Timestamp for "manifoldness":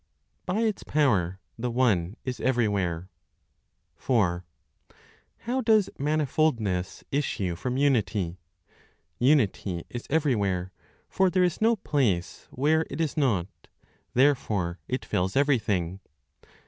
5.99-7.03